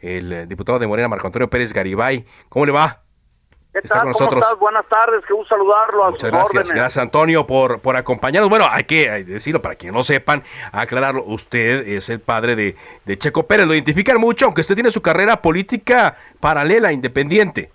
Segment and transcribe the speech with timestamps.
[0.00, 2.24] El eh, diputado de Morena, Marco Antonio Pérez Garibay.
[2.48, 3.00] ¿Cómo le va?
[3.72, 4.12] ¿Qué tal?
[4.12, 4.58] ¿Cómo estás?
[4.58, 6.04] Buenas tardes, que gusto saludarlo.
[6.04, 6.72] A Muchas gracias, órdenes.
[6.72, 8.50] gracias Antonio por, por acompañarnos.
[8.50, 11.22] Bueno, hay que decirlo para quienes no sepan, aclararlo.
[11.24, 15.02] Usted es el padre de, de Checo Pérez, lo identifican mucho, aunque usted tiene su
[15.02, 17.70] carrera política paralela, independiente.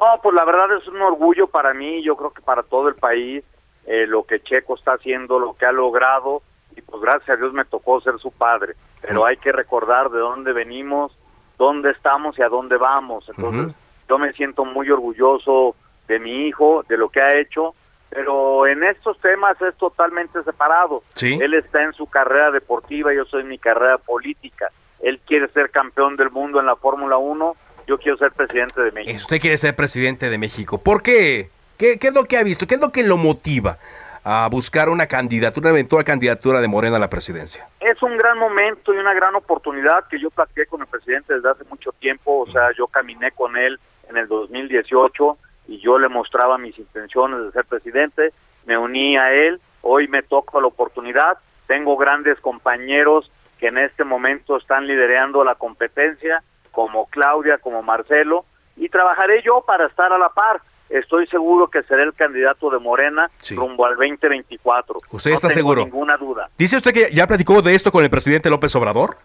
[0.00, 2.96] No, pues la verdad es un orgullo para mí, yo creo que para todo el
[2.96, 3.44] país,
[3.86, 6.42] eh, lo que Checo está haciendo, lo que ha logrado,
[6.76, 8.74] y pues gracias a Dios me tocó ser su padre.
[9.00, 11.16] Pero hay que recordar de dónde venimos,
[11.62, 13.28] dónde estamos y a dónde vamos.
[13.28, 13.74] Entonces,
[14.08, 15.76] yo me siento muy orgulloso
[16.08, 17.74] de mi hijo, de lo que ha hecho,
[18.10, 21.04] pero en estos temas es totalmente separado.
[21.14, 21.38] Sí.
[21.40, 24.70] Él está en su carrera deportiva, yo soy en mi carrera política.
[25.00, 28.90] Él quiere ser campeón del mundo en la Fórmula 1, yo quiero ser presidente de
[28.90, 29.16] México.
[29.16, 30.78] Usted quiere ser presidente de México.
[30.78, 31.50] ¿Por qué?
[31.78, 32.66] ¿Qué, qué es lo que ha visto?
[32.66, 33.78] ¿Qué es lo que lo motiva
[34.24, 37.68] a buscar una candidatura, una eventual candidatura de Morena a la presidencia?
[37.92, 41.50] Es un gran momento y una gran oportunidad que yo platiqué con el presidente desde
[41.50, 45.36] hace mucho tiempo, o sea, yo caminé con él en el 2018
[45.68, 48.32] y yo le mostraba mis intenciones de ser presidente,
[48.64, 54.04] me uní a él, hoy me toca la oportunidad, tengo grandes compañeros que en este
[54.04, 60.18] momento están liderando la competencia, como Claudia, como Marcelo, y trabajaré yo para estar a
[60.18, 60.62] la par.
[60.92, 63.54] Estoy seguro que seré el candidato de Morena Sí.
[63.56, 64.98] rumbo al 2024.
[65.10, 65.84] ¿Usted No está tengo seguro?
[65.84, 66.50] ninguna duda.
[66.58, 69.16] ¿Dice usted que ya platicó de esto con el presidente López Obrador?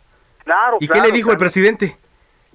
[0.46, 1.98] Claro, ¿Y claro, qué le dijo el presidente?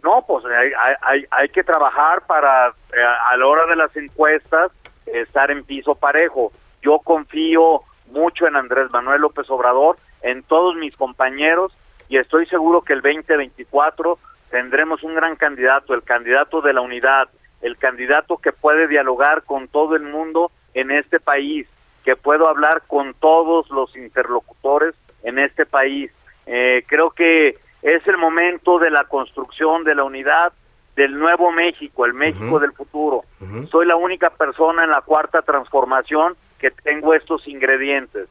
[0.03, 3.95] No, pues hay, hay- hay, hay que trabajar para, eh, a la hora de las
[3.97, 4.73] encuestas,
[5.07, 6.51] estar en piso parejo.
[6.81, 11.73] Yo confío mucho en Andrés Manuel López Obrador, en todos mis compañeros,
[12.09, 14.19] y estoy seguro que el 2024
[14.51, 17.29] tendremos un gran candidato, el candidato de la unidad,
[17.63, 21.67] el candidato que puede dialogar con todo el mundo en este país,
[22.05, 26.11] que puedo hablar con todos los interlocutores en este país.
[26.47, 30.53] Eh, creo que es el momento de la construcción de la unidad
[30.97, 33.23] del nuevo México, el México del futuro.
[33.71, 38.29] Soy la única persona en la cuarta transformación que tengo estos ingredientes.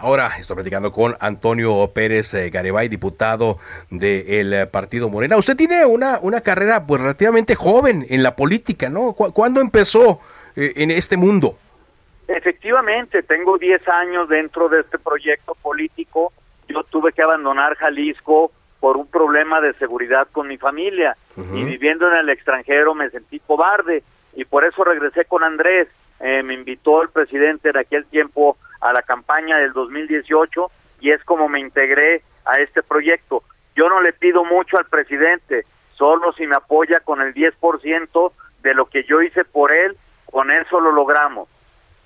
[0.00, 3.58] Ahora estoy platicando con Antonio Pérez eh, Garibay, diputado
[3.90, 5.36] del eh, Partido Morena.
[5.36, 9.12] Usted tiene una, una carrera pues relativamente joven en la política, ¿no?
[9.14, 10.20] ¿Cu- ¿Cuándo empezó
[10.54, 11.58] eh, en este mundo?
[12.28, 16.32] Efectivamente, tengo 10 años dentro de este proyecto político.
[16.68, 22.06] Yo tuve que abandonar Jalisco por un problema de seguridad con mi familia y viviendo
[22.08, 24.04] en el extranjero me sentí cobarde
[24.36, 25.88] y por eso regresé con Andrés.
[26.20, 31.22] Eh, me invitó el presidente en aquel tiempo a la campaña del 2018 y es
[31.24, 33.42] como me integré a este proyecto.
[33.76, 38.74] Yo no le pido mucho al presidente, solo si me apoya con el 10% de
[38.74, 39.96] lo que yo hice por él,
[40.26, 41.48] con eso lo logramos.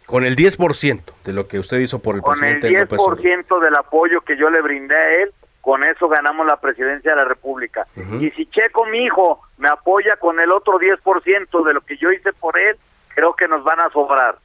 [0.07, 3.23] Con el 10% de lo que usted hizo por el Con el presidente López Obrador.
[3.23, 7.17] 10% del apoyo que yo le brindé a él, con eso ganamos la presidencia de
[7.17, 7.87] la República.
[8.21, 12.11] Y si Checo, mi hijo, me apoya con el otro 10% de lo que yo
[12.11, 12.77] hice por él,
[13.15, 14.39] creo que nos van a sobrar.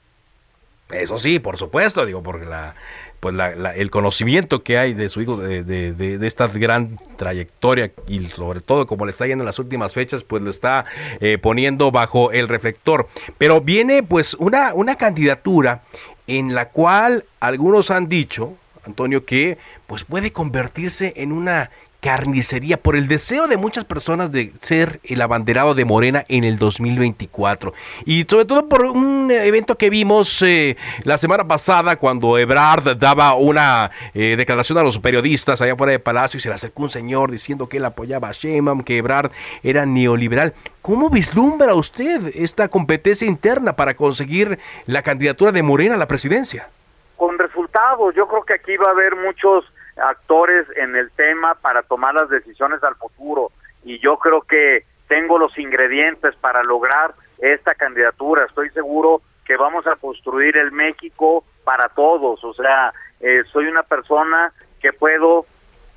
[0.91, 2.75] Eso sí, por supuesto, digo, porque la,
[3.19, 6.95] pues la, el conocimiento que hay de su hijo, de, de- de- de esta gran
[7.17, 10.85] trayectoria y sobre todo como le está yendo en las últimas fechas, pues lo está
[11.19, 13.09] eh, poniendo bajo el reflector.
[13.37, 15.83] Pero viene pues una, una candidatura
[16.25, 18.53] en la cual algunos han dicho,
[18.85, 24.51] Antonio, que pues puede convertirse en una carnicería por el deseo de muchas personas de
[24.59, 27.73] ser el abanderado de Morena en el 2024
[28.05, 33.33] y sobre todo por un evento que vimos eh, la semana pasada cuando Ebrard daba
[33.33, 36.89] una eh, declaración a los periodistas allá fuera de Palacio y se le acercó un
[36.89, 39.31] señor diciendo que él apoyaba a Sheinbaum, que Ebrard
[39.63, 40.53] era neoliberal.
[40.81, 46.69] ¿Cómo vislumbra usted esta competencia interna para conseguir la candidatura de Morena a la presidencia?
[47.15, 49.65] Con resultados, yo creo que aquí va a haber muchos
[49.99, 53.51] actores en el tema para tomar las decisiones al futuro
[53.83, 58.45] y yo creo que tengo los ingredientes para lograr esta candidatura.
[58.45, 62.43] Estoy seguro que vamos a construir el México para todos.
[62.43, 64.51] O sea, eh, soy una persona
[64.81, 65.45] que puedo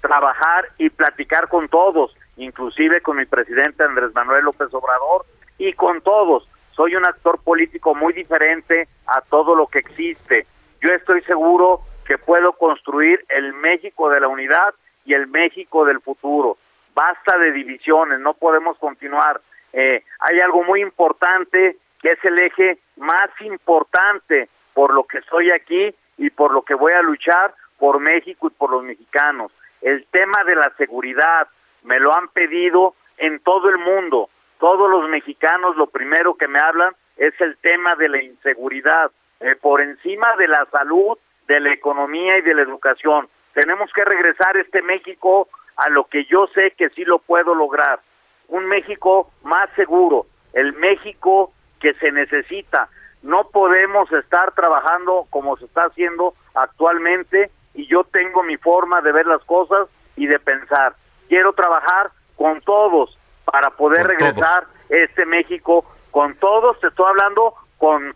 [0.01, 5.27] trabajar y platicar con todos, inclusive con mi presidente Andrés Manuel López Obrador
[5.59, 6.49] y con todos.
[6.73, 10.47] Soy un actor político muy diferente a todo lo que existe.
[10.81, 11.81] Yo estoy seguro
[12.11, 14.75] que puedo construir el México de la unidad
[15.05, 16.59] y el México del futuro.
[16.93, 19.41] basta de divisiones, no podemos continuar.
[19.73, 25.53] Eh, hay algo muy importante que es el eje más importante por lo que estoy
[25.53, 29.53] aquí y por lo que voy a luchar por México y por los mexicanos.
[29.81, 31.47] El tema de la seguridad,
[31.85, 34.31] me lo han pedido en todo el mundo.
[34.59, 39.55] Todos los mexicanos lo primero que me hablan es el tema de la inseguridad, eh,
[39.55, 41.17] por encima de la salud,
[41.51, 43.29] de la economía y de la educación.
[43.55, 47.99] Tenemos que regresar este México a lo que yo sé que sí lo puedo lograr.
[48.47, 52.89] Un México más seguro, el México que se necesita.
[53.23, 59.11] No podemos estar trabajando como se está haciendo actualmente y yo tengo mi forma de
[59.11, 60.95] ver las cosas y de pensar.
[61.29, 67.55] Quiero trabajar con todos para poder regresar este México con todos, te estoy hablando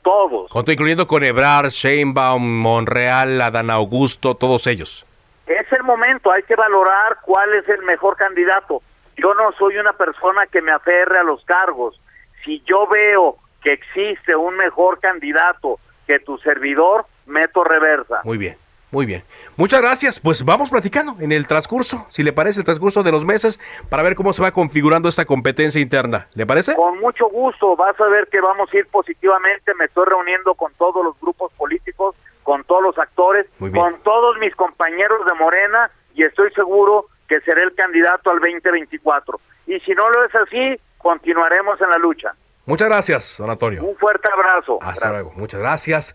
[0.05, 0.49] todos.
[0.51, 5.05] Con, incluyendo con Ebrard, Sheinbaum, Monreal, Adán Augusto, todos ellos.
[5.47, 8.83] Es el momento, hay que valorar cuál es el mejor candidato.
[9.17, 12.01] Yo no soy una persona que me aferre a los cargos.
[12.45, 18.21] Si yo veo que existe un mejor candidato que tu servidor, meto reversa.
[18.25, 18.57] Muy bien.
[18.95, 19.25] Muy bien.
[19.57, 20.21] Muchas gracias.
[20.21, 23.59] Pues vamos platicando en el transcurso, si le parece, el transcurso de los meses,
[23.89, 26.29] para ver cómo se va configurando esta competencia interna.
[26.35, 26.77] ¿Le parece?
[26.77, 27.75] Con mucho gusto.
[27.75, 29.75] Vas a ver que vamos a ir positivamente.
[29.75, 32.15] Me estoy reuniendo con todos los grupos políticos,
[32.45, 37.65] con todos los actores, con todos mis compañeros de Morena y estoy seguro que seré
[37.65, 39.41] el candidato al 2024.
[39.67, 42.33] Y si no lo es así, continuaremos en la lucha.
[42.65, 43.83] Muchas gracias, don Antonio.
[43.83, 44.79] Un fuerte abrazo.
[44.81, 45.33] Hasta luego.
[45.35, 46.15] Muchas gracias.